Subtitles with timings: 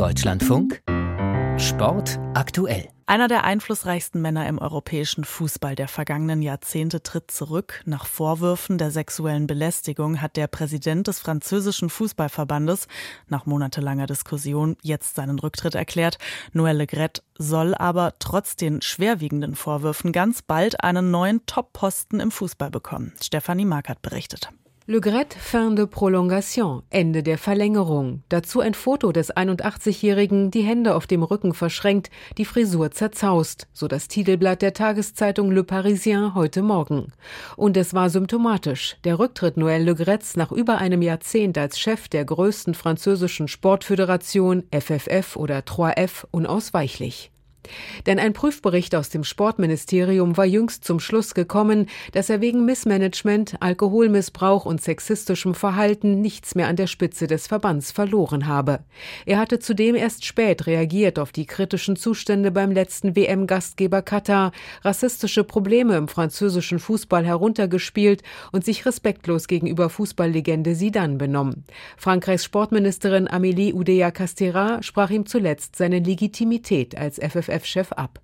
[0.00, 0.82] Deutschlandfunk
[1.58, 2.88] Sport aktuell.
[3.04, 7.82] Einer der einflussreichsten Männer im europäischen Fußball der vergangenen Jahrzehnte tritt zurück.
[7.84, 12.88] Nach Vorwürfen der sexuellen Belästigung hat der Präsident des französischen Fußballverbandes
[13.28, 16.16] nach monatelanger Diskussion jetzt seinen Rücktritt erklärt.
[16.54, 22.30] Noël Le Gret soll aber trotz den schwerwiegenden Vorwürfen ganz bald einen neuen Top-Posten im
[22.30, 23.12] Fußball bekommen.
[23.20, 24.50] Stefanie Markert berichtet.
[24.86, 28.22] Le Gret, fin de prolongation, Ende der Verlängerung.
[28.30, 33.88] Dazu ein Foto des 81-Jährigen, die Hände auf dem Rücken verschränkt, die Frisur zerzaust, so
[33.88, 37.12] das Titelblatt der Tageszeitung Le Parisien heute Morgen.
[37.56, 38.96] Und es war symptomatisch.
[39.04, 44.64] Der Rücktritt Noël Le Grets nach über einem Jahrzehnt als Chef der größten französischen Sportföderation,
[44.72, 47.30] FFF oder 3F, unausweichlich.
[48.06, 53.56] Denn ein Prüfbericht aus dem Sportministerium war jüngst zum Schluss gekommen, dass er wegen Missmanagement,
[53.60, 58.80] Alkoholmissbrauch und sexistischem Verhalten nichts mehr an der Spitze des Verbands verloren habe.
[59.26, 65.44] Er hatte zudem erst spät reagiert auf die kritischen Zustände beim letzten WM-Gastgeber Katar, rassistische
[65.44, 71.64] Probleme im französischen Fußball heruntergespielt und sich respektlos gegenüber Fußballlegende Zidane benommen.
[71.96, 78.20] Frankreichs Sportministerin Amélie Oudéa-Castéra sprach ihm zuletzt seine Legitimität als FFF FFF-Chef ab.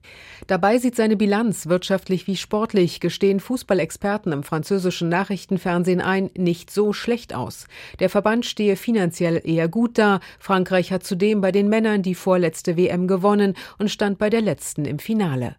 [0.47, 6.93] Dabei sieht seine Bilanz wirtschaftlich wie sportlich, gestehen Fußballexperten im französischen Nachrichtenfernsehen ein, nicht so
[6.93, 7.67] schlecht aus.
[8.01, 10.21] Der Verband stehe finanziell eher gut da.
[10.39, 14.85] Frankreich hat zudem bei den Männern die vorletzte WM gewonnen und stand bei der letzten
[14.85, 15.57] im Finale.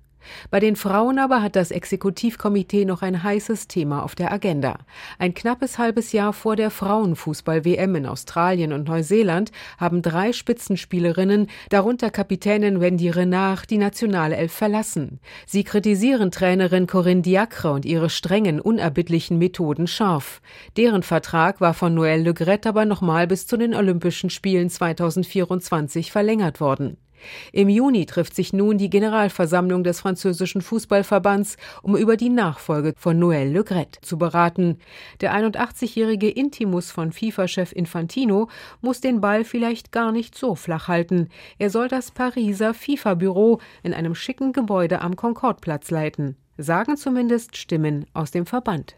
[0.50, 4.78] Bei den Frauen aber hat das Exekutivkomitee noch ein heißes Thema auf der Agenda.
[5.20, 12.09] Ein knappes halbes Jahr vor der Frauenfußball-WM in Australien und Neuseeland haben drei Spitzenspielerinnen, darunter
[12.09, 15.20] Kapitänin Wendy Renard, die Nationalelf verlassen.
[15.45, 20.42] Sie kritisieren Trainerin Corinne Diacre und ihre strengen, unerbittlichen Methoden scharf.
[20.78, 26.11] Deren Vertrag war von Noël Le Gret aber nochmal bis zu den Olympischen Spielen 2024
[26.11, 26.98] verlängert worden.
[27.52, 33.22] Im Juni trifft sich nun die Generalversammlung des französischen Fußballverbands, um über die Nachfolge von
[33.22, 34.78] Noël Le Gret zu beraten.
[35.22, 38.50] Der 81-jährige Intimus von FIFA-Chef Infantino
[38.82, 41.30] muss den Ball vielleicht gar nicht so flach halten.
[41.58, 46.38] Er soll das Pariser FIFA-Büro in einem schicken Gebäude am Concordeplatz leiten.
[46.58, 48.98] Sagen zumindest Stimmen aus dem Verband.